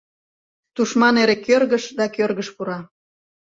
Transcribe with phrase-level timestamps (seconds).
[0.75, 2.79] Тушман эре кӧргыш да кӧргыш пура.